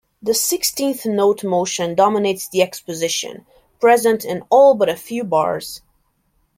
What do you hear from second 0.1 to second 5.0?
The sixteenth-note motion dominates the exposition, present in all but a